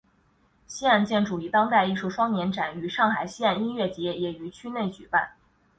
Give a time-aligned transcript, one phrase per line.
[0.65, 5.33] 西岸建筑与当代艺术双年展与上海西岸音乐节也于区内举办。